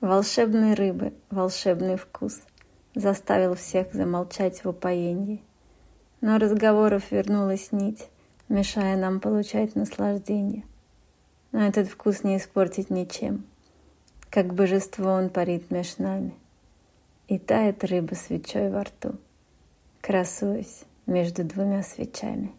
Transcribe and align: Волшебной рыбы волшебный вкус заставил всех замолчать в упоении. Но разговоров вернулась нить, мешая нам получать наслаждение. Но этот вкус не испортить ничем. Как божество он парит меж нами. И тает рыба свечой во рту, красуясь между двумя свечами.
Волшебной 0.00 0.74
рыбы 0.74 1.12
волшебный 1.28 1.96
вкус 1.96 2.40
заставил 2.94 3.56
всех 3.56 3.92
замолчать 3.92 4.62
в 4.62 4.68
упоении. 4.68 5.42
Но 6.20 6.38
разговоров 6.38 7.10
вернулась 7.10 7.72
нить, 7.72 8.08
мешая 8.48 8.96
нам 8.96 9.18
получать 9.18 9.74
наслаждение. 9.74 10.62
Но 11.50 11.66
этот 11.66 11.88
вкус 11.88 12.22
не 12.22 12.36
испортить 12.36 12.90
ничем. 12.90 13.44
Как 14.30 14.54
божество 14.54 15.10
он 15.10 15.30
парит 15.30 15.72
меж 15.72 15.98
нами. 15.98 16.32
И 17.26 17.36
тает 17.40 17.82
рыба 17.82 18.14
свечой 18.14 18.70
во 18.70 18.84
рту, 18.84 19.16
красуясь 20.00 20.84
между 21.06 21.42
двумя 21.42 21.82
свечами. 21.82 22.52